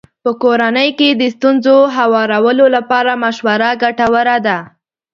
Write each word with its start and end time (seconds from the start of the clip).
په 0.23 0.31
کورنۍ 0.43 0.89
کې 0.99 1.09
د 1.21 1.23
ستونزو 1.35 1.75
هوارولو 1.97 2.65
لپاره 2.75 3.11
مشوره 3.23 3.69
ګټوره 3.83 4.37
ده. 4.47 4.57